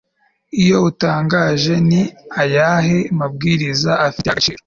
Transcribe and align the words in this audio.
Iyo 0.61 0.77
utangaje 0.89 1.73
ni 1.89 2.01
ayahe 2.41 2.97
mabwiriza 3.19 3.91
afite 4.07 4.27
agaciro 4.29 4.59